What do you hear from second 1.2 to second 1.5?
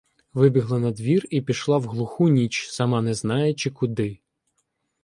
і